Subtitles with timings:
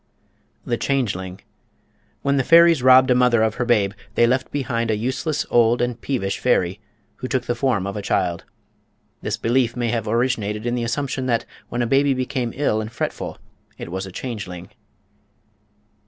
[0.65, 1.41] The Changeling.
[2.23, 5.79] When the fairies robbed a mother of her babe, they left behind a useless, old,
[5.79, 6.79] and peevish fairy,
[7.17, 8.43] who took the form of a child.
[9.21, 12.91] This belief may have originated in the assumption that when a baby became ill and
[12.91, 13.37] fretful,
[13.77, 14.69] it was a changeling.